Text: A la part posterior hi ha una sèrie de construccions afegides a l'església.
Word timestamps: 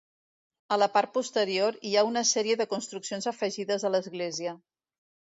A 0.75 0.77
la 0.83 0.85
part 0.93 1.09
posterior 1.17 1.75
hi 1.89 1.91
ha 1.99 2.03
una 2.07 2.23
sèrie 2.29 2.55
de 2.61 2.67
construccions 2.71 3.27
afegides 3.33 3.85
a 3.85 3.93
l'església. 3.97 4.55